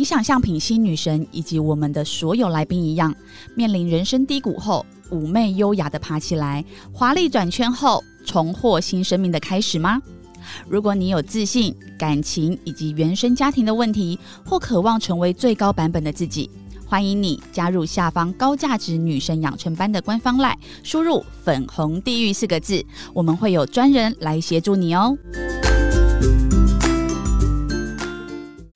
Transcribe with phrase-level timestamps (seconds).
[0.00, 3.14] 你想像品心女神以及我们的所有来宾一样，
[3.54, 10.00] 面临人生低谷后，妩媚优雅的爬起来，华丽转圈后，重获新生命的开始吗？
[10.66, 16.48] 如果你有自信、感情以及原生家庭的问题，或渴望成为最高版本的自己，
[16.86, 22.82] 欢迎你加入下方高价值女神养成班的官方赖，输入“粉红地狱”四个字，
[23.12, 25.14] 我们会有专人来协助你哦。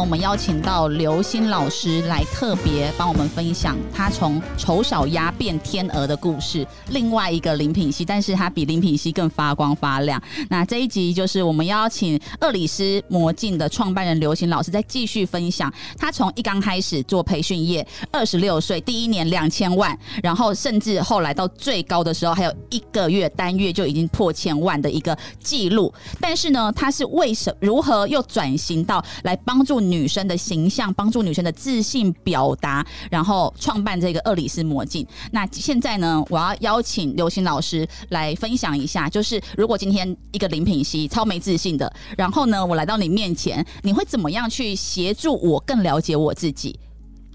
[0.00, 6.66] 我们邀请到刘星老师来特别帮我们分享他从丑小鸭变天鹅的故事。
[6.88, 10.20] 另外一个林品熙，但是他比林品熙更发光发亮。
[10.48, 25.92] 那这一集就是我们邀请厄里斯魔镜的创办人刘星老师，再继续分享他从一刚开始做培训业，二十六岁第一年两千万，然后甚至后来到最高的时候，还有一个月单月就已经破千万的一个记录。
[26.18, 29.89] 但是呢，他是为什如何又转型到来帮助？
[29.90, 35.06] 女生的形象，帮助女生的自信表达，然后创办这个厄里斯魔镜。
[35.32, 46.78] 那现在呢，我要邀请刘星老师来分享一下，就是如果今天一个林品熙超没自信的，然后呢，我来到你面前，你会怎么样去协助我更了解我自己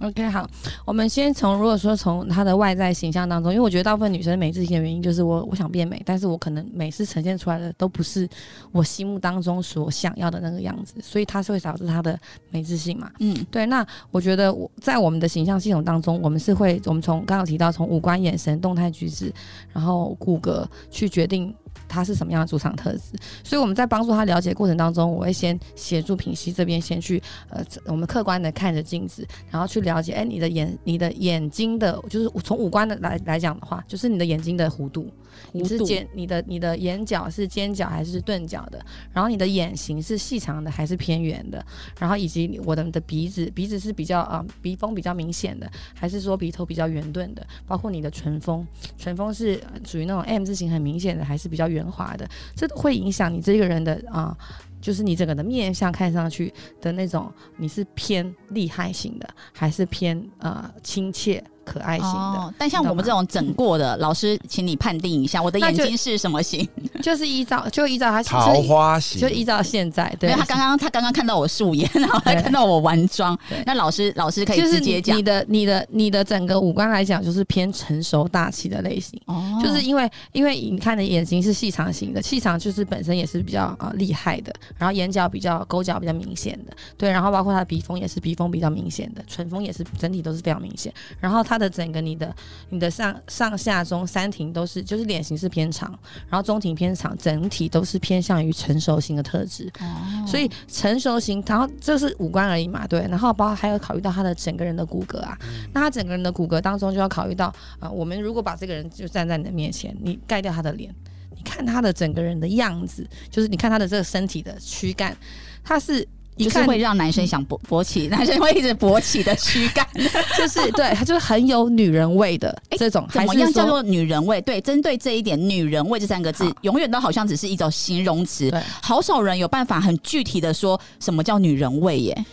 [0.01, 0.47] ？OK，好，
[0.85, 8.27] 我们先从如果说从她的外在形象当中，因为我觉得大部分女生美自信的原因就是我我想变美，但是我可能美是呈现出来的都不是
[8.71, 13.09] 我心目当中所想要的那个样子，所以她是会导致她的美自信嘛。
[13.19, 13.65] 嗯，对。
[13.65, 19.33] 那我觉得我在我们的形象系统当中，我们是会我们从刚刚提到从五官、眼神、动态举止，
[19.73, 21.53] 然后骨骼去决定。
[21.87, 23.01] 他是什么样的主场特质？
[23.43, 35.09] 所以我们在帮助他了解过程当中，我会先协助品析这边先去呃，我们客观的看着镜子，然后去了解，哎，你的眼，你的眼睛的，就是从五官的来来讲的话，就是你的眼睛的弧度。
[35.51, 38.83] 你是尖，你的你的眼角是尖角还是钝角的？
[39.13, 41.65] 然后你的眼型是细长的还是偏圆的？
[41.99, 47.45] 然后以及我的的鼻子，鼻子是比较啊鼻峰比较明显的，还是说鼻头比较圆钝的？
[47.67, 48.65] 包括你的唇峰，
[48.97, 52.27] 唇峰是属于那种 M 字形很明显的，还是比较圆滑的？
[52.55, 54.37] 这都会影响你这个人的啊，
[54.81, 61.43] 就是你整个的面相看上去的那种，你是偏厉害型的，还是偏呃亲切？
[61.65, 66.67] 可爱型的，但像我们这种整过的老师，请你判定一下，我的眼睛是什么型？
[67.01, 70.15] 就是依照，就依照他桃花型，就依照现在。
[70.19, 73.37] 对，他刚刚他刚刚看到我素颜， 然后他看到我完妆。
[73.65, 79.19] 那老师老师可以直接讲，你的你的你的整个五官来讲，就是偏成熟大气的类型。
[79.25, 84.53] 哦，就是因为因为你看的眼睛是细长型的，细长就是本身也是比较啊厉害的。
[84.77, 90.93] 然后眼角比较勾角比较明显的，对，然后包括他的鼻峰也是鼻峰比较明显的，唇峰也是整体都是非常明显。
[91.19, 91.54] 然后他。
[91.55, 92.35] 它的整个你的
[92.69, 95.89] 你的上上下中三庭都是就是脸型是偏长，
[96.27, 99.71] 然后中庭偏长，整体都是偏向于成熟型的特质。
[99.79, 105.37] 哦，所以成熟型，然后这是五官而已嘛，对，然后包括还有考虑到他的整个人的骨骼啊，
[105.71, 107.45] 那他整个人的骨骼当中就要考虑到
[107.79, 110.93] 啊，我们如果把这个人就站在你的面前，你盖掉他的脸，
[111.33, 115.15] 你看他的整个人的样子，就是你看他的这个身体的躯干，
[115.63, 116.05] 他是。
[116.37, 119.87] 就是会让男生想勃勃起， 男生会一直勃起的躯干，
[120.37, 123.07] 就是对，他就是很有女人味的这种。
[123.09, 124.41] 怎么样叫做女人味？
[124.41, 128.51] 对，针对这一点，“女人味”这三个字，永远都好像只是一种形容词。
[128.81, 132.25] 好少人有办法很具体的说什么叫女人味耶。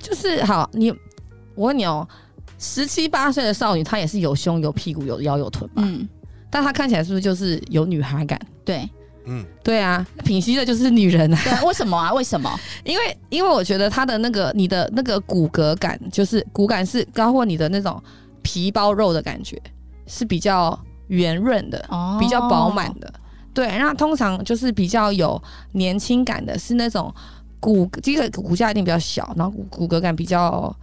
[0.00, 0.90] 就是好，你
[1.54, 2.06] 我问你哦，
[2.58, 5.82] 十七八岁的少女，她也是有胸、有屁股、有腰、有臀嘛？
[5.84, 6.08] 嗯，
[6.50, 8.40] 但她看起来是不是就是有女孩感？
[8.64, 8.88] 对。
[9.32, 11.38] 嗯，对啊，品析的就是女人啊。
[11.44, 12.12] 对，为什么啊？
[12.12, 12.50] 为什么？
[12.84, 18.02] 因为因为我觉得她的那个你的那个骨骼感，就是骨感是包括你的那种
[18.42, 19.56] 皮包肉的感觉，
[20.06, 21.78] 是比较圆润的，
[22.18, 23.12] 比较饱满的。
[23.54, 25.40] 对，那通常就是比较有
[25.72, 27.14] 年轻感的，是那种
[27.60, 30.74] 骨这个骨架一定比较小，然后骨骨骼感比较。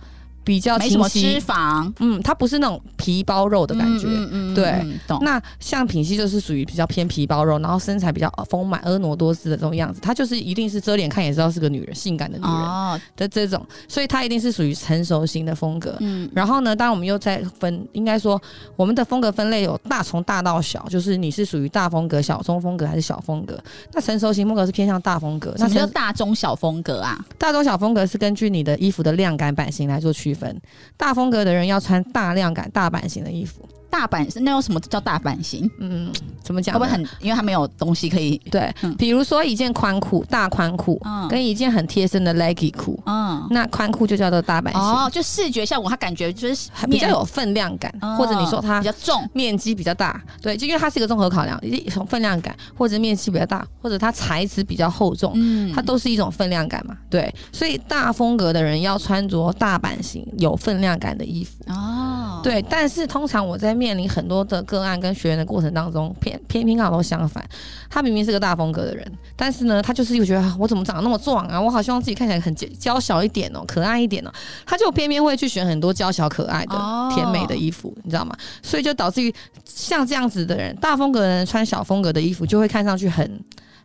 [0.47, 5.19] 比较没什么脂肪，嗯，它不是那种皮包肉的感觉，嗯嗯对，懂。
[5.21, 15.97] 那像品系就是属于比较偏皮包肉，然后身材比较丰满、婀娜多姿的这种样子，她就是一定是遮脸看也知道是个女人，性感的女人的这种，所以她一定是属于成熟型的风格。
[15.99, 18.41] 嗯，然后呢，当然我们又在分，应该说
[18.77, 23.61] 我们的风格分类有大从大到小，就是你是属于大风格、小中风格还是小风格？
[23.91, 27.19] 那成熟型风格是偏向大风格，什么叫大中小风格啊？
[27.37, 30.36] 大中小风格是根据你的衣服的量感版型来做区。
[30.37, 30.61] 分，
[30.95, 33.67] 大风格的人要穿大量感、大版型的衣服。
[33.89, 35.69] 大版那有什么叫大版型？
[35.79, 36.11] 嗯，
[36.43, 36.73] 怎么讲？
[36.73, 37.01] 会不会很？
[37.21, 38.37] 因为它没有东西可以。
[38.51, 49.27] 对嗯，比如说一件宽裤、大宽裤，嗯跟一件很贴身的 leggy 裤，嗯，那宽裤就叫做大版型，哦，就视觉效果，它感觉就是比较有分量感，哦或者你说它比较重。
[49.33, 56.97] 面积比较大，对，就因为它是一个综合考量，一种分量感，或者面积比较大，或者它材质比较厚重，嗯它都是一种分量感嘛。
[57.09, 61.51] 对，所以大风格的人要穿着大版型、有分量感的衣服。
[61.67, 67.47] 哦，对，但是通常我在面临很多的个案跟学员的过程当中，偏偏偏刚好都相反。
[67.91, 69.05] 他明明是个大风格的人，
[69.35, 71.61] 但是呢，他就是又觉得啊我怎么长得那么壮啊？
[71.61, 74.31] 我好希望自己看起来很娇娇小一点哦，可爱一点哦。
[74.65, 78.35] 他就偏偏会去选很多娇小可爱的、哦甜美的衣服，你知道吗？
[78.63, 79.33] 所以就导致于
[79.65, 83.39] 像这样子的人，大风格的人穿小风格的衣服，就会看上去很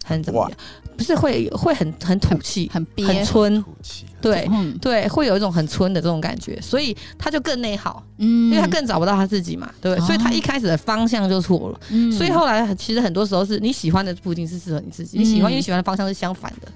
[0.05, 0.59] 很怎么样？
[0.97, 3.65] 不是会会很很土气、很憋很村，
[4.21, 4.47] 对。
[4.51, 10.03] 嗯对，会有一种很村的这种感觉，所以他就更内耗，嗯因为他更找不到他自己嘛，对不对？
[10.03, 16.69] 哦所以他一开始的方向就错了，嗯所以后来其实很多时候是你喜欢的不一定是适合你自己，你喜欢嗯因为你喜欢的方向是相反的。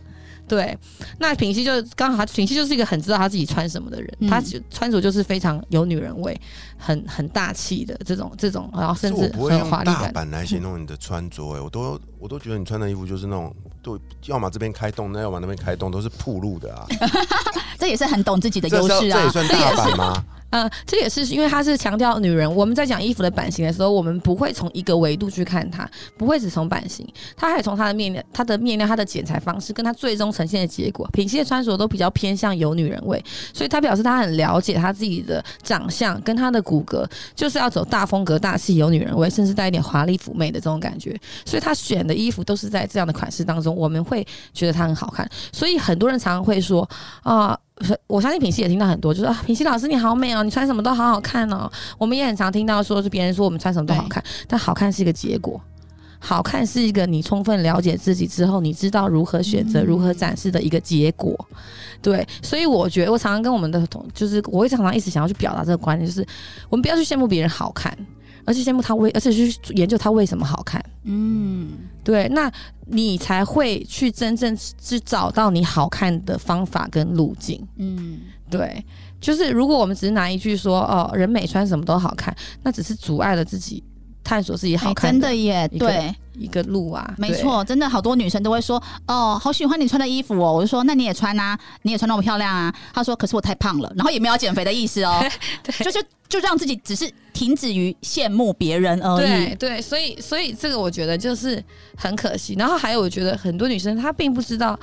[0.48, 0.76] 对，
[1.19, 6.38] 那品熙就刚好，品熙就是一个很知道他自己穿什么的人，嗯他就穿着就是非常有女人味，
[6.78, 10.04] 很很大气的这种这种，然后甚至不会用华丽感。
[10.04, 16.87] 大版来形容你的穿着，哎，我都我都觉得你穿的衣服就是那种，对要么这边开洞，那要么那边开洞，都是铺路的啊。
[17.78, 19.00] 这也是很懂自己的优势啊。
[19.00, 20.25] 是这也算大版吗？
[20.56, 22.50] 呃，这也是因为他是强调女人。
[22.54, 25.86] 我们在讲衣服的版型的时候，我们不会从一个维度去看它，
[26.16, 27.06] 不会只从版型，
[27.36, 31.06] 它还从它的面料、它的面料、它的剪裁方式，跟它最终呈现的结果。
[31.12, 33.22] 品系的穿着都比较偏向有女人味，
[33.52, 41.14] 所以他表示他很了解他自己的长相跟他的骨骼，就是要走大风格、大气、有女人味，甚至带一点华丽妩媚的这种感觉。
[41.44, 45.28] 所以他选的衣服都是在这样的款式当中，我们会觉得它很好看。
[45.52, 46.88] 所以很多人常常会说
[47.22, 47.58] 啊。
[48.06, 51.70] 我相信品熙也听到很多，就是啊，品熙老师你好美哦，你穿什么都好好看哦。
[51.99, 55.61] 我们也很常听到说是别人说我们穿什么都好看，但好看是一个结果，
[56.19, 61.37] 好看是一个你充分了解自己之后，你知道如何选择、嗯如何展示的一个结果。
[62.00, 66.26] 对，所以我觉得我常常跟我们的同，就是我会常常一直想要去表达这个观念，就是
[66.69, 67.96] 我们不要去羡慕别人好看，
[68.44, 70.82] 而是羡慕他为，而且去研究他为什么好看。
[71.05, 71.69] 嗯，
[72.06, 72.48] 对，那
[72.86, 77.60] 你才会去真正去找到你好看的方法跟路径。
[77.78, 78.80] 嗯，对，
[79.20, 82.32] 就是如果我们只是拿一句说哦，人美穿什么都好看，
[82.62, 83.82] 那只是阻碍了自己
[84.26, 87.14] 探索自己好哎看真的耶，对，一个路啊。
[87.17, 90.52] 没错，真的好多女生都会说，哦，好喜欢你穿的衣服哦。
[90.52, 92.75] 我就说，那你也穿啊，你也穿那么漂亮啊。
[92.93, 95.25] 她说，可是我太胖了，然后也没有减肥的意思哦，
[95.78, 99.26] 就是就让自己只是停止于羡慕别人而已。
[99.26, 101.62] 对对，所以所以这个我觉得就是
[101.96, 102.56] 很可惜。
[102.58, 104.76] 然后还有，我觉得很多女生她并不知道，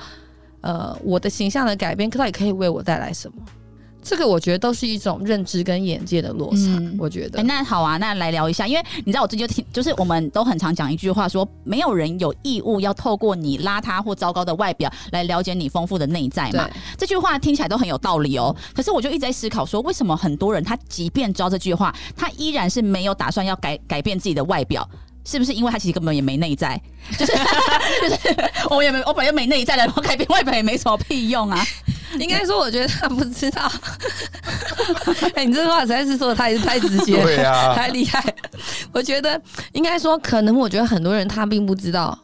[0.62, 3.36] 呃，我的形象的改变到底可以为我带来什么。
[4.04, 6.58] 这个我觉得都是一种认知跟眼界的落差。
[6.78, 16.68] 嗯我觉得哎、，那好啊，那来聊一下，因为你知道我最近就听，就是我们都很常讲一句话说，没有人有义务要透过你邋遢或糟糕的外表来了解你丰富的内在嘛。
[16.98, 24.86] 这句话听起来都很有道理哦，可是我就一直在思考说，为什么很多人他即便知道这句话，他依然是没有打算要改改变自己的外表？
[25.26, 26.78] 是不是因为他其实根本也没内在，
[27.18, 28.18] 就是就是
[28.68, 31.64] 我也没我本来就没内在了，然后改变外表也没什么屁用啊。
[32.20, 33.70] 应该说，我觉得他不知道。
[35.34, 38.22] 哎、你这句话实在是说的太太直接了，太厉害。
[38.92, 39.40] 我觉得
[39.72, 42.16] 应该说，可能我觉得很多人他并不知道，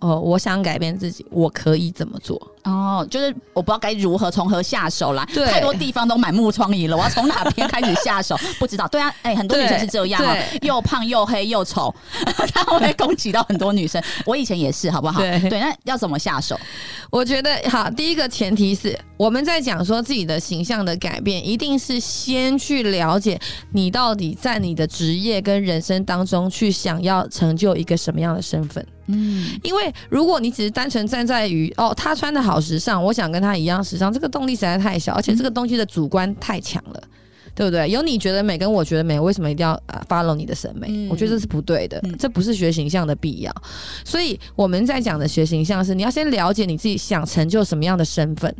[0.00, 2.40] 哦、我想改变自己，我可以怎么做？
[2.64, 5.26] 哦，就是我不知道该如何从何下手啦。
[5.32, 8.36] 对太多地方都满目疮痍了，我要从哪边开始下手？
[8.58, 8.86] 不知道。
[8.88, 10.22] 对啊，哎、很多女生是这样
[10.62, 11.94] 又胖又黑又丑，
[12.52, 14.02] 他会攻击到很多女生。
[14.26, 15.20] 我以前也是，好不好？
[15.20, 16.58] 对那要怎么下手？
[17.10, 23.40] 我觉得好，第一个前提是我们在讲说自己的形象的改变，一定是先去了解
[23.72, 28.86] 你到底在你的职业跟人生当中去想要成就一个什么样的身份。
[29.12, 37.02] 嗯，因为如果你只是单纯站在于哦，他穿的好时尚，我想跟他一样时尚，这个动力实在太小，而且这个东西的主观太强了。
[37.52, 37.90] 对不对？
[37.90, 40.86] 有你觉得美，跟我觉得美，为什么一定要呃 follow 你的审美？
[40.88, 43.52] 嗯我觉得这是不对的，嗯这不是学形象的必要。
[44.04, 48.54] 所以我们在讲的学形象是，你要先了解你自己想成就什么样的身份，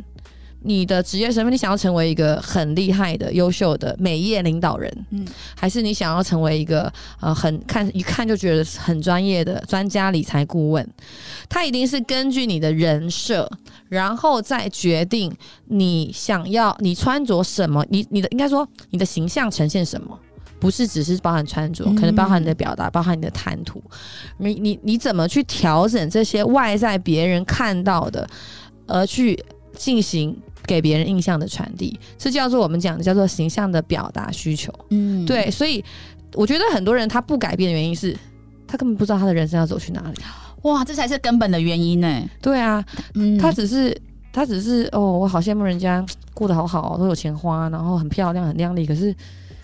[0.63, 10.87] 你的职业身份，你想要成为一个很厉害的、优秀的美业领导人，嗯嗯，还是你想要成为一个呃很看一看就觉得很专业的专家理财顾问？
[11.49, 13.49] 他一定是根据你的人设，
[13.89, 15.31] 然后再决定
[15.65, 20.17] 你想要你穿着什么，你你的应该说你的形象呈现什么。
[20.59, 23.81] 不是只是包含穿着，可能包含你的表达，包含你的谈吐，
[24.37, 28.29] 你你你怎么去调整这些外在别人看到的，
[28.85, 29.43] 而去
[29.75, 34.73] 进行给别人印象的传递，这叫做我们讲的叫做形象的表达需求。
[34.89, 35.83] 嗯，对，所以
[36.33, 38.15] 我觉得很多人他不改变的原因是，
[38.67, 40.21] 他根本不知道他的人生要走去哪里。
[40.63, 42.29] 哇，这才是根本的原因呢。
[42.41, 42.83] 对啊，
[43.15, 43.99] 嗯，他只是
[44.31, 49.15] 他只是哦，我好羡慕人家过得好好，都有钱花，然后很漂亮很靓丽，可是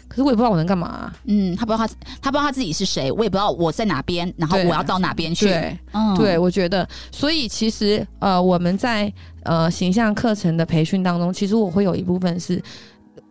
[0.08, 5.48] 可是我也不知道我能干嘛啊、嗯，他不知道他他不知道他自己是谁，我也不知道我在哪边，然后我要到哪边去。
[5.48, 5.78] 对。
[5.94, 9.12] 嗯，对，我觉得，所以其实呃，我们在
[9.44, 12.62] 呃形象课程的培训当中，其实我会有一部分是，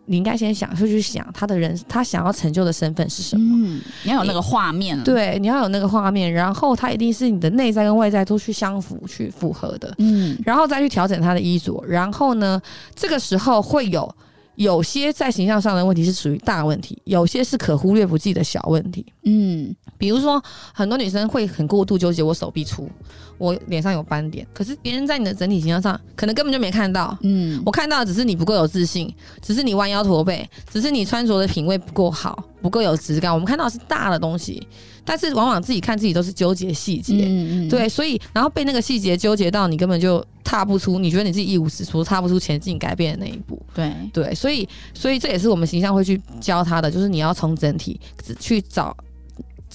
[0.05, 3.43] 你应该先想，就去想他的人，他想要成就的身份是什么。
[3.55, 11.83] 嗯，你要有那个画面。，对，你要有那个画面，然后他一定是你的内在跟外在都去相符、去符合的，嗯然后再去调整他的衣着。
[11.87, 12.61] 然后呢，
[12.95, 14.09] 这个时候会有
[14.57, 19.05] 有些在形象上的问题是属于大问题，有些是可忽略不计的小问题。
[19.23, 20.41] 嗯比如说，
[20.73, 22.89] 很多女生会很过度纠结我手臂粗，
[23.37, 27.15] 我脸上有斑点，可是别人在你的整体形象上可能根本就没看到。
[27.21, 33.31] 嗯，我看到的只是你不够有自信，只是你弯腰驼背，只是你穿着的品味不够好，不够有质感。
[33.31, 34.67] 我们看到的是大的东西，
[35.07, 37.13] 但是往往自己看自己都是纠结细节。
[37.25, 43.57] 嗯嗯，对，所以然后被那个细节纠结到你根本就踏不出，你觉得你自己一无是处，踏不出前进改变的那一步。
[43.73, 47.97] 对，对，所以所以这也是我们形象会去教他的，就是你要从整体
[48.37, 48.95] 去找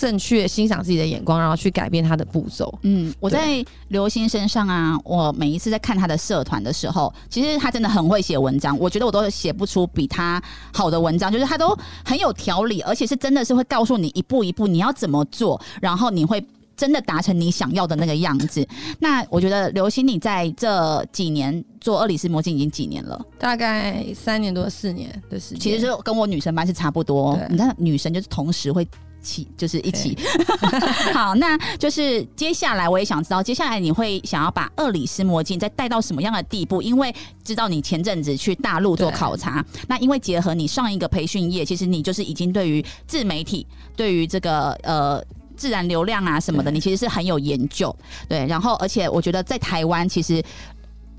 [0.02, 2.76] 正确欣赏自己的眼光，然后去改变他的步骤。
[2.82, 10.42] 嗯，我在刘星身上啊，我每一次在看他的社团的时候，其实他真的很会写文章，我觉得我都写不出比他
[10.74, 16.44] 好的文章，就是他都很有条理，而且是真的是会告诉你一步一步你要怎么做，然后你会。
[16.74, 18.66] 真的达成你想要的那个样子。
[18.98, 23.24] 那我觉得刘星，你在这几年做厄里斯魔镜已经几年了？
[23.38, 27.38] 大概三年多四年的时间，其实是跟我女神班是差不多。
[27.50, 28.88] 你看女神就是同时会
[29.22, 30.16] 起， 就是一起。
[31.14, 36.82] 好，那就是接下来我也想知道，接下来你会想要把厄里斯魔镜再带到什么样的地步？
[36.82, 45.24] 因为知道你前阵子去大陆做考察，那因为结合你上一个培训业，其实你就是已经对于自媒体，对于这个呃。
[45.54, 47.94] 自然流量啊什么的，你其实是很有研究，
[48.28, 48.44] 对。
[48.46, 50.42] 然后，而且我觉得在台湾，其实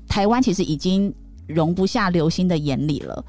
[0.06, 1.10] 台湾其实已经
[1.46, 3.24] 容不下刘星的眼里了。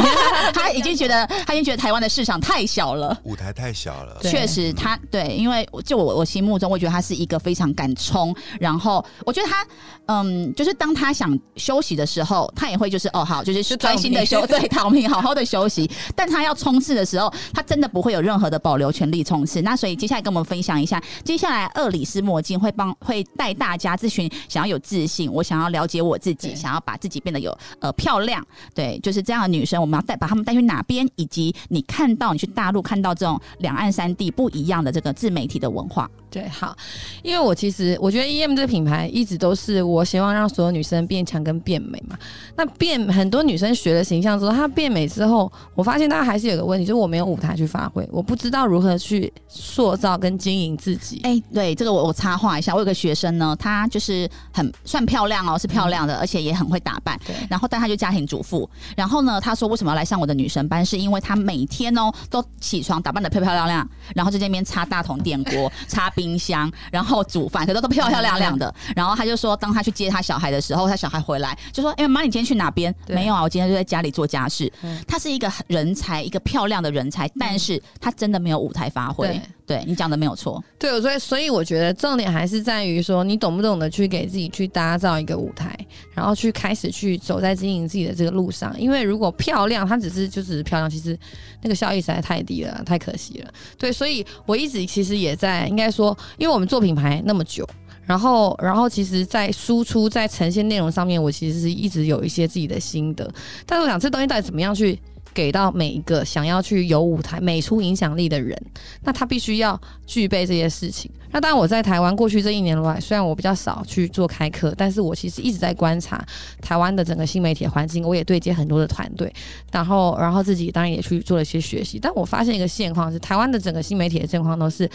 [0.52, 3.18] 他已经觉得，他已经觉得台湾的市场太小了。
[3.24, 9.66] 舞台太小了，对确实他，对，因为就我我心目中，我觉得他是一个非常敢冲，然后我觉得他，
[10.06, 15.90] 嗯，就是当他想休息的时候，他也会就是哦好，就是就专心的休，对，躺平，好好的休息。
[16.14, 19.62] 但他要冲刺的时候，他真的不会有任何的保留权利冲刺。
[19.62, 36.76] 那所以接下来跟我们分享一下，接下来厄里斯墨镜会帮会带大家咨询，想要有自信，我想要了解我自己，想要把自己变得有呃漂亮，对，就是这样的女生，我们要带把她们带去哪边，以及你看到你去大陆看到这种两岸三地不一样的这个自媒体的文化，对，好，
[37.22, 42.18] 因为我其实我觉得 E M 这个品牌一直都是我希望让所有女生变强跟变美嘛。
[42.56, 51.20] 那变很多女生学了形象之后，她变美之后，我发现她还是有个问题，就是我没有舞台去发挥，我不知道如何去塑造跟经营自己。
[51.22, 57.18] 哎、对这个我我插话一下，我有个学生呢，她就是很算漂亮哦，是漂亮的，而且也很会打扮。
[57.50, 58.68] 对然后，但她就家庭主妇。
[58.96, 60.86] 然后呢，她说为什么要来上我的女神班？
[60.86, 68.72] 是因为她每天哦都起床打扮的漂漂亮亮，然后在那边擦大桶电锅、擦冰箱，然后煮饭，可都都漂漂亮亮的。
[68.94, 74.72] 然后她就说，当她去接她小孩的时候，她小孩回来就说：“哎、妈，你今天去哪边？”没有啊，我今天就在家里做家事。
[74.82, 79.26] 嗯她是一个人才，一个漂亮的人才，但是她真的没有舞台发挥。
[79.26, 80.62] 对对你讲的没有错。
[80.78, 85.76] 对，所以所以我觉得重点还是在于说，你懂不懂得去给自己去搭造一个舞台，
[86.12, 88.78] 然后去开始去走在经营自己的这个路上。
[88.80, 91.18] 因为如果漂亮，它只是就只是漂亮，其实
[91.62, 93.52] 那个效益实在太低了，太可惜了。
[93.78, 97.68] 对，所以我一直其实也在应该说，因为我们做品牌那么久。
[98.06, 103.30] 然后，然后，其实，在输出、在呈现内容上面，我其实是一直有一些自己的心得。
[103.64, 104.98] 但是，我想这东西到底怎么样去
[105.32, 108.60] 给到每一个想要去有舞台、美出影响力的人，
[109.02, 111.10] 那他必须要具备这些事情。
[111.32, 116.20] 那当然，我在台湾过去这一年来，虽然我比较少去做开课，但是我其实一直在观察
[116.60, 119.32] 台湾的整个新媒体环境，我也对接很多的团队，
[119.70, 122.00] 然后，然后自己当然也去做了一些学习。
[122.00, 124.90] 但我发现一个现况是，台湾的整个新媒体的现况都是，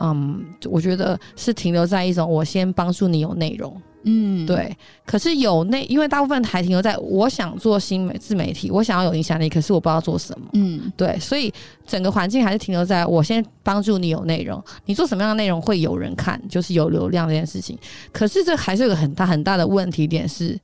[0.00, 10.46] 嗯，我觉得是停留在一种我先帮助你有内容，嗯，对，可是有内，因为大部分还停留在我想做新媒自媒体，我想要有影响力，可是我不知道做什么。
[10.54, 11.52] 嗯对，所以
[11.86, 17.78] 整个环境还是停留在我先帮助你有内容，你做什么样的内容会有人看，就是有流量这件事情。
[18.10, 20.58] 可是这还是有个很大很大的问题点是，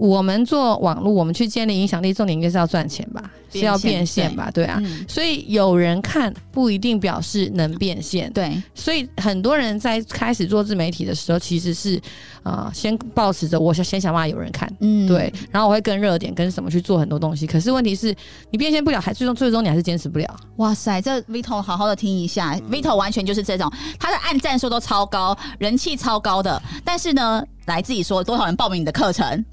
[0.00, 4.80] 我们做网络，我们去建立影响力，重点应该是要赚钱吧，是要变现吧，对啊。
[4.82, 12.00] 嗯，所以有人看不一定表示能变现，对，所以很多人在开始做自媒体的时候，其实是
[12.44, 15.06] 呃先保持着我想先想办法有人看，嗯。
[15.06, 17.46] 对，然后我会跟热点跟什么去做很多东西。
[17.46, 18.14] 可是问题是
[18.50, 20.36] 你变现不了，还最终最终你还是坚持不了。
[20.56, 29.44] 哇塞，这 Vito 好好的听一下、v i t o 完全就是这种，他的按赞数都超高，人气超高的，但是呢，来自己说多少人报名你的课程，呃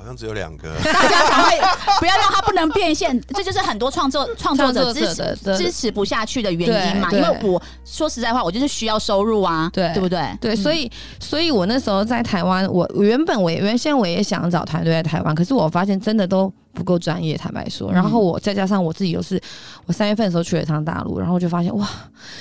[0.00, 0.74] 好像只有两个。
[0.82, 1.58] 大家才会
[1.98, 7.08] 不要让他不能变现， 这就是很多创作创作者支持支持不下去的原因嘛。
[7.12, 10.22] 因为我说实在话，我就是需要收入啊，对对不对？
[10.40, 17.92] 对，所以以，所以我那时候在台湾，我我原本我也原先我也想找团队在台湾，可是我发现真的都不够专业，坦白说。
[17.92, 19.38] 然后我再加上我自己又是，
[19.84, 21.86] 我三月份的时候去了一趟大陆，然后就发现哇，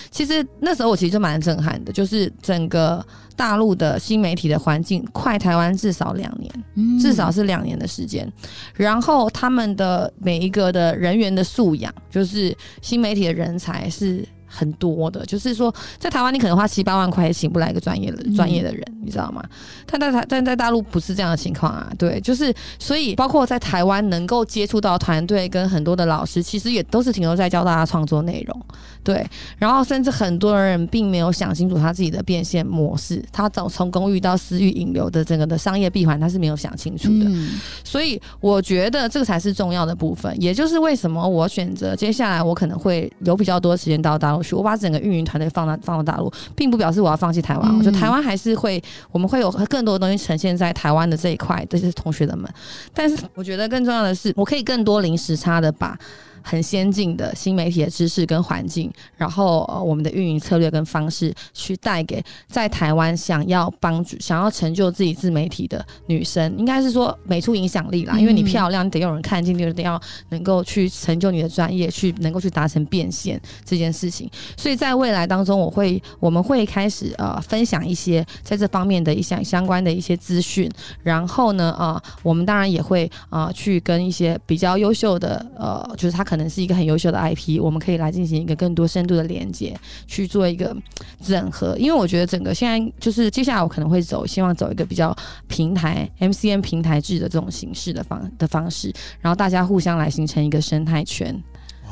[0.09, 3.05] 其实那时候我其实就蛮震撼的，就是整个
[3.35, 6.49] 大陆的新媒体的环境快台湾至少两年。
[6.75, 8.31] 嗯至少是两年的时间。
[8.73, 14.25] 然后他们的每一个的人员的素养，就是新媒体的人才是。
[14.49, 19.43] 很多的，就是说，在台湾你可能花七八万块也请不来一个专业的嗯专业的人，你知道吗？
[19.85, 28.65] 但在台但在大陆不是这样的情况啊，对，就是所以包括在台湾能够接触到团队跟很多的老师，其实也都是停留在教大家创作内容，
[29.03, 29.25] 对，
[29.57, 37.25] 然后甚至很多人并没有想清楚他自己的变现模式，他走从公寓到私域引流的整个的商业闭环，他是没有想清楚的。
[37.25, 37.49] 嗯
[37.83, 52.47] 所以我觉得这个才是重要的部分，也就是为什么我选择接下来我可能会有比较多时间到大陆去，我把整个运营团队放到放到大陆，并不表示我要放弃台湾，嗯我觉得台湾还是会，我们会有更多的东西呈现在台湾的这一块，这些同学的们。
[52.93, 55.97] 但是我觉得更重要的是，我可以更多零时差的把。
[56.41, 68.17] 很先进的新媒体的知识跟环境，然后呃我们的运营策略跟方式，去带给在台湾想要帮助、想要成就自己自媒体的女生，应该是说美出影响力啦。
[68.19, 74.29] 因为你嗯漂亮，你得有人看见，你得要能够去成就你的专业，去能够去达成变现这件事情。
[74.57, 80.69] 所以在未来当中，我会我们会开始呃分享一些在这方面的一些相关的一些资讯，
[81.03, 90.77] 然后呢呃我们当然也会呃去跟一些比较优秀的呃就是他可能是一个很优秀的 IP，我们可以来进行一个更多深度的连接，去做一个
[91.25, 91.75] 整合。
[91.79, 95.15] 因为我觉得整个现在就是接下来我可能会走，希望走一个比较
[95.47, 101.35] 平台 MCN 平台制的这种形式的方的方式，然后大家互相来形成一个生态圈。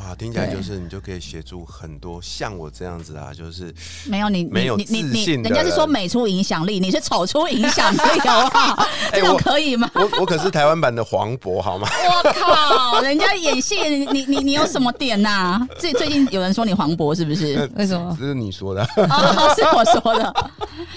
[0.07, 3.73] 哇，听起来就是你就可以协助很多像我这样子啊，就是
[4.05, 8.87] 没有你没有你你你，人家是说美出影响力，你是丑出影响力，好不好？
[9.11, 9.89] 哎这种我可以吗？
[9.95, 11.87] 我我可是台湾版的黄渤，好吗？
[12.23, 17.69] 我靠，人家演戏，你你你你有什么点呐、最最近有人说你黄渤是不是？
[17.75, 18.15] 为什么？
[18.17, 20.33] 这是你说的， 哦，是我说的。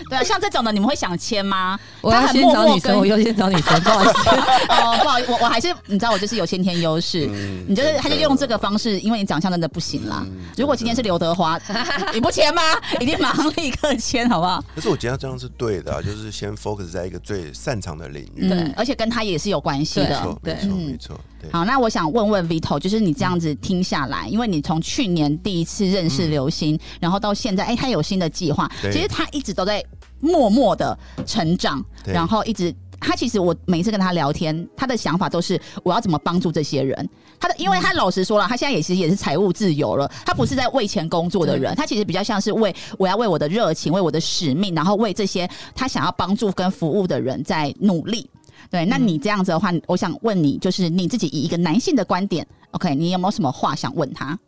[0.09, 1.79] 对啊，像这种的，你们会想签吗？
[2.01, 4.29] 我要先找女生，我优先找女生，不好意思。
[4.69, 7.27] 哦，不好意思，我我还是你知道，我就是有先天优势。
[7.33, 10.27] 嗯你就是，他就用这个方式，因为你长相真的不行啦。
[10.57, 11.59] 如果今天是刘德华，
[12.15, 12.63] 你不签吗？
[13.01, 14.63] 一定马上立刻签，好不好？
[14.75, 18.49] 可是我觉得这样是对的、啊，就是先 focus 在一个最擅长的领域。
[18.49, 20.41] 对嗯，而且跟他也是有关系的没错，。
[20.43, 21.21] 对没错，嗯没错。
[21.51, 29.83] 好，那我想问问 Vito，就是你这样子听下来，因为你从去年第一次认识刘星，然后到现在，哎、他有新的计划，其实他一直都在
[30.21, 32.75] 默默的成长，然后一直。
[33.01, 37.09] 他其实我每一次跟他聊天，他的想法都是我要怎么帮助这些人。
[37.41, 48.29] 他的，因为他老实说了，他现在也其实也是财务自由了，他不是在为钱工作的人，他其实比较像是为我要为我的热情、为我的使命，然后为这些他想要帮助跟服务的人在努力。
[48.71, 54.39] 对，那你这样子的话，我想问你，就是你自己以一个男性的观点，OK，你有没有什么话想问他？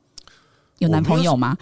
[0.78, 1.56] 有男朋友吗？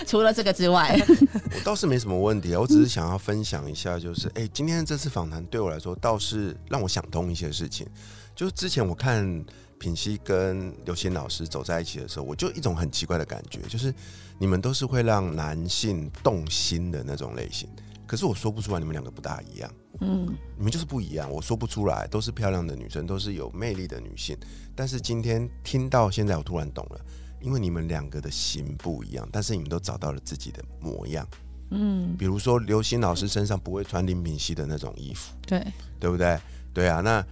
[0.06, 0.96] 除了这个之外，
[1.54, 7.86] 我倒是没什么问题啊，我只是想要分享一下，就是哎、今天这次访谈对我来说倒是让我想通一些事情。
[8.34, 9.44] 就是之前我看
[9.78, 13.92] 品熙跟刘欣老师走在一起的时候，我就一种很奇怪的感觉，就是
[14.38, 17.68] 你们都是会让男性动心的那种类型，
[18.06, 19.70] 可是我说不出来，你们两个不大一样。
[20.00, 24.36] 嗯，你们就是不一样，我说不出来，都是漂亮的女生，都是有魅力的女性。
[24.76, 27.00] 但是今天听到现在，我突然懂了，
[27.40, 31.26] 因为你们两个的型不一样，但是你们都找到了自己的模样。
[31.70, 35.62] 嗯，比如说刘星老师身上不会穿林品熙的那种衣服，对，
[36.00, 36.38] 对不对？
[36.72, 37.22] 对啊，那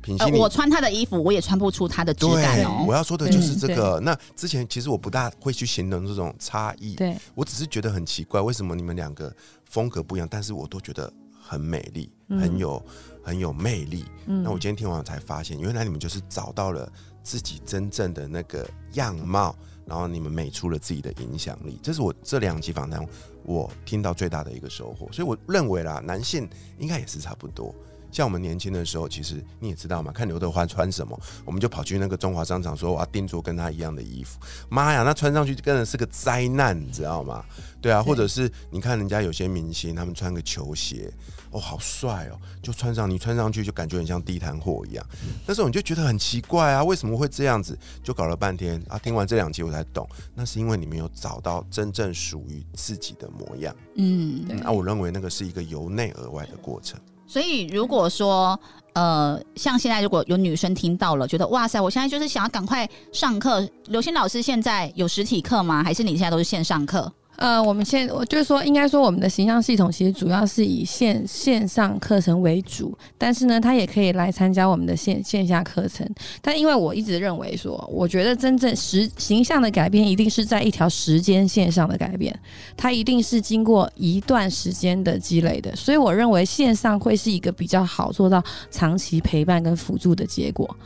[0.00, 2.94] 品熙呃，我穿他的衣服，我也穿不出他的质感对，哦我。
[2.94, 3.98] 要说的就是这个。
[4.00, 12.80] 那之前其实我不大会去形容这种差异，对，我只是觉得很奇怪，为什么你们两个风格不一样，但是我都觉得很美丽，嗯很有
[13.24, 14.04] 很有魅力。
[14.26, 16.88] 嗯那我今天听完才发现，原来你们就是找到了
[17.24, 23.04] 自己真正的那个样貌，然后你们美出了自己的影响力，这是我这两集访谈
[23.42, 25.10] 我听到最大的一个收获。
[25.10, 27.74] 所以我认为啦，男性应该也是差不多。
[28.14, 34.38] 像我们年轻的时候，其实你也知道嘛，看刘德华穿什么，我们就跑去那个中华商场说我要定做跟他一样的衣服。
[34.68, 37.44] 妈呀，那穿上去真的是个灾难，你知道吗？
[37.82, 41.12] 对啊，或者是你看人家有些明星，他们穿个球鞋，
[41.50, 45.04] 哦，好帅哦，就穿上你穿上去就感觉很像地摊货一样。
[45.44, 47.76] 那时候你就觉得很奇怪啊，为什么会这样子？
[48.00, 53.74] 就搞了半天啊，听完这两集我才懂，那是因为你没有找到真正属于自己的模样。
[53.96, 56.96] 嗯，那我认为那个是一个由内而外的过程。
[57.26, 58.58] 所以如果说
[58.94, 63.68] 呃，像现在如果有女生听到了，觉得哇塞，我现在就是想要赶快上课。
[63.86, 65.82] 刘星老师现在有实体课吗？
[65.82, 67.12] 还是你现在都是线上课？
[67.36, 76.08] 呃，我们现我就是说，应该说我们的形象系统其实主要是以线线上课程为主，但是呢，他也可以来参加我们的线线下课程。
[76.40, 82.38] 但因为我一直认为说，我觉得真正实形象的改变，一定是在一条时间线上的改变，
[82.76, 85.74] 它一定是经过一段时间的积累的。
[85.74, 90.76] 所以我认为线上会是一个比较好做到长期陪伴跟辅助的结果。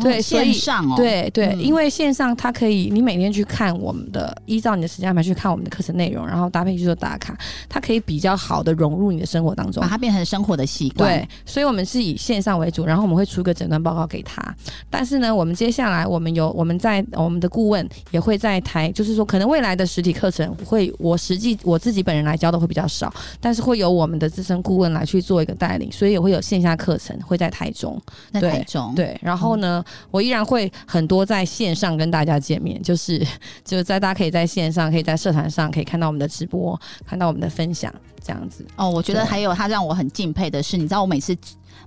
[0.00, 7.36] 所以线上哦，对对，嗯因为线上它可以，你每天去看我们的，依照你的时间安排去看我们的课程内容，然后搭配去做打卡，
[7.68, 9.88] 它可以比较好的融入你的生活当中把。
[9.88, 11.18] 它变成生活的习惯。
[11.18, 14.42] 对，所以我们是以线上为主，然后我们会出个诊断报告给他。
[14.88, 28.00] 但是呢，我们接下来我们有我们在我们的顾问也会在台，就是说可能未来的实体课程会我实际我自己本人来教的会比较少，但是会有我们的资深顾问来去做一个带领，所以也会有线下课程会在台中。
[28.32, 28.94] 在对台中。
[28.94, 33.18] 对，然后呢，我依然会很多在线上跟大家见面，就是
[33.64, 37.92] 就是在大家可以在线上，可以在社团上可以看到我们的直播，看到我们的分享，
[38.22, 38.66] 这样子。
[38.76, 41.36] 哦，我觉得还有他让我很敬佩的是，你知道我每次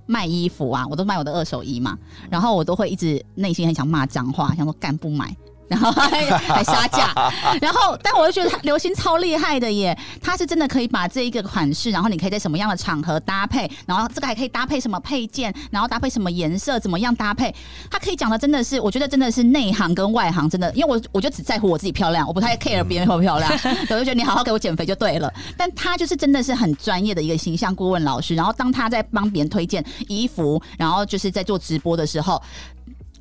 [0.06, 1.98] 卖衣服啊，我都卖我的二手衣嘛，
[2.30, 5.34] 然后我都会一直内心很想骂脏话，想说干不买。
[5.68, 7.12] 然后还 还杀价，
[7.60, 17.54] 然后但我就觉得他流星超厉害的耶，他是真的可以把这一个款式，然后你可以在什么样的场合搭配，然后这个还可以搭配什么配件，然后搭配什么颜色，怎么样搭配，
[17.90, 23.50] 他可以讲的真的是，我觉得真的是内行跟外行真的，因为我我就只在乎我自己漂亮，我不太 care 别人漂不漂亮，
[23.90, 25.32] 我就觉得你好好给我减肥就对了。
[25.56, 32.40] 但他就是真的是很专业的一个形象顾问老师，然后当他在帮别人推荐衣服，然后就是在做直播的时候，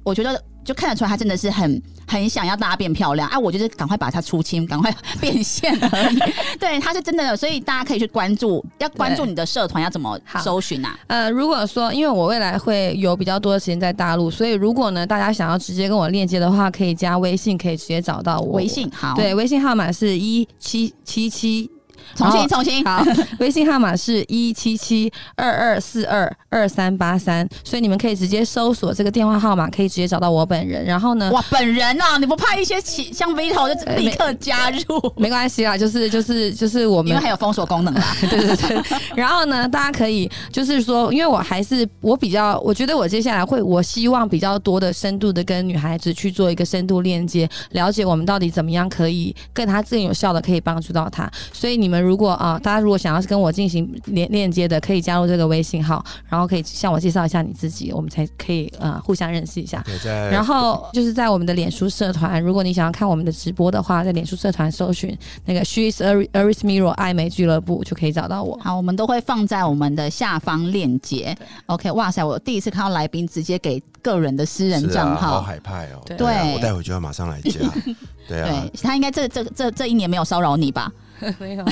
[0.03, 3.39] 我觉得就看得出来他真的是很很想要大家变漂亮啊！
[3.39, 6.19] 我就是赶快把它出清，赶快 变现而已。
[6.59, 10.97] 对，他是真的，所以大家可以去关注，要关注你的社团要怎么搜寻啊？
[11.07, 18.53] 呃，如果说因为我未来会有比较多的时间在大陆，所以如果呢大家想要直接跟我链接的话，可以加微信，可以直接找到我。
[18.53, 21.74] 微信好，，对，微信号码是一七七七。
[22.15, 23.03] 重新重新，好，
[23.39, 30.85] 微信号码是一七七二二四二二三八三，所以你们可以直接搜索这个电话号码，可以直接找到我本人。
[30.85, 35.13] 然后呢，哇，本人啊，你不怕一些起像 Vito 就立刻加入？
[35.17, 38.15] 没关系啦，就是就是就是我们因为还有封锁功能啦。
[38.21, 38.83] 对 对对。
[39.15, 51.29] 然后呢，大家可以就是说，因为我还是我比较，我觉得我接下来会，我希望比较多的深度的跟女孩子去做一个深度链接，了解我们到底怎么样可以更她更有效的可以帮助到她。
[51.53, 59.81] 所以你们如果啊、大家如果想要是跟我进行连链接的，可以加入这个微信号，然后可以向我介绍一下你自己，我们才可以呃互相认识一下。
[59.85, 68.59] 对，在然后就是在我们的脸书社团，如果你想要看我们的直播的话，在脸书社团搜寻那个 She is Aris Miro 爱美俱乐部就可以找到我。
[68.61, 71.35] 好，我们都会放在我们的下方链接。
[71.67, 75.35] OK，哇塞，我第一次看到来宾直接给个人的私人账号。
[75.35, 76.01] 好海派哦。
[76.17, 77.59] 对我待会就要马上来加。
[78.27, 80.91] 对啊对他应该这这这这一年没有骚扰你吧？
[81.39, 81.63] 没有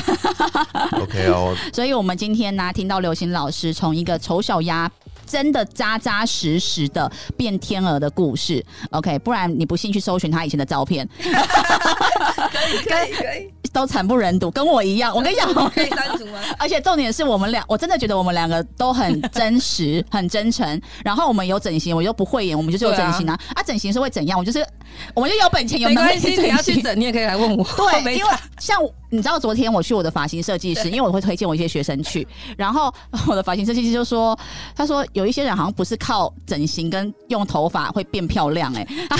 [1.02, 4.90] ，，OK 哦， 所以我们今天呢，听到刘星老师从一个丑小鸭。
[5.26, 15.14] 真的扎扎实实的变天鹅的故事，OK，不然你不信去搜寻他以前的照片， 可以可以可以都惨不忍睹，跟我一样。
[15.16, 16.40] 我跟你讲，可以删除吗？
[16.58, 20.82] 而且重点是我们俩，我真的觉得我们两个都很真实、很真诚。
[21.04, 23.38] 然后我们有整形，我又不会演，我们就是有整形啊。
[23.54, 24.40] 啊，整形是会怎样？
[24.40, 24.66] 我就是，
[25.14, 26.64] 我们就有本钱、有能力没关系，你要。
[26.64, 27.64] 去整，你也可以来问我。
[27.76, 32.26] 对，因为像你知道，昨天我去我的发型设计师，因为我会推荐我一些学生去，
[32.58, 32.94] 然后
[33.28, 34.38] 我的发型设计师就说，
[34.76, 39.18] 他说有一些人好像不是靠整形跟用头发会变漂亮、欸，哎，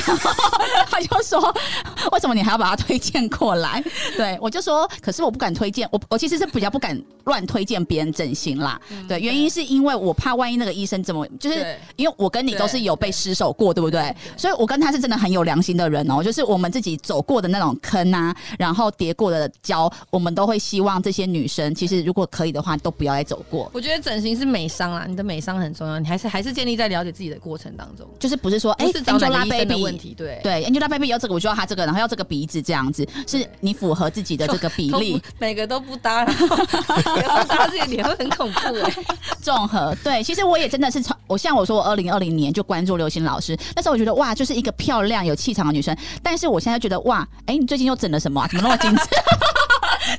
[0.90, 1.54] 他就说
[2.14, 3.84] 为什么你还要把他推荐过来？
[4.16, 8.78] 对我就说，可是我不敢推荐，我我其实是比较不敢乱推荐别人整形啦。
[9.08, 14.14] 对，原因是因为我怕万一那个医生怎么，就是因为我跟你都是有被失手过，对不对？
[14.36, 23.72] 所以我跟他是真的很有良心的人哦，就是我们自己走过的那种坑啊，然后叠过的跤，我们都会希望这些女生，其实如果可以的话，都不要再走过。
[23.74, 30.42] 我觉得整形是美商啦，你的美商很重要，你还是还是建立在了解自己的过程当中，就是不是说，哎、不是找哪 a 个 n g e l 医 a 生的问题，对。
[30.44, 36.58] 对，Angelababy 要这个，我就要她这个，然后要这个鼻子这样子，是你符合自己的这个比例， 每个都不搭，然后
[37.22, 38.96] 然后搭自己脸会很恐怖哎、
[39.42, 39.96] 综合。
[40.04, 45.96] 对，其实我也真的是从我像我说，我二零二零年就关注刘星老师，那时候我觉得哇，就是一个漂亮有气场的女生。
[46.22, 48.48] 但是我现在觉得哇，哎、你最近又整了什么、啊？
[48.48, 49.04] 怎么那么精致？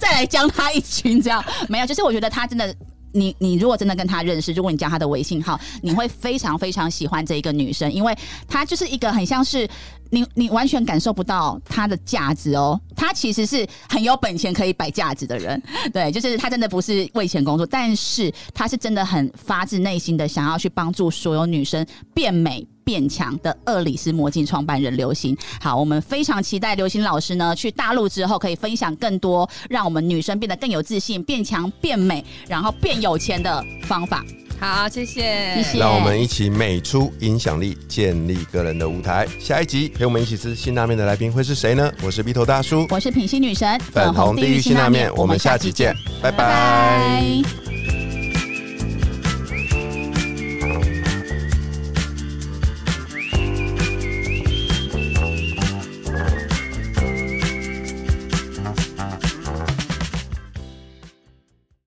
[0.01, 2.75] 再来将她一群这样没有，就是我觉得她真的。
[3.15, 8.15] 你你如果真的跟他认识，如果你加他的微信号，你会非常非常喜欢这一个女生，因为
[8.49, 9.67] 她就是一个很像是
[10.11, 22.67] 你你完全感受不到她的价值哦，她其实是很有本钱可以摆架子的人，对，就是她真的不是为钱工作，但是她是真的很发自内心的想要去帮助所有女生变美。
[22.85, 34.25] 变强的厄里斯魔镜创办人刘星，好，我们非常期待刘星老师呢去大陆之后可以分享更多让我们女生变得更有自信、变强、变美，然后变有钱的方法。
[34.61, 39.27] 好，谢谢，谢谢让我们一起美出影响力，建立个人的舞台。
[39.41, 41.93] 下一集陪我们一起吃辛拉面的来宾会是谁呢？
[42.03, 45.93] 我是鼻头大叔，我是品心女神，粉红地狱辛拉面，我们下期见，
[46.23, 48.04] 拜拜拜拜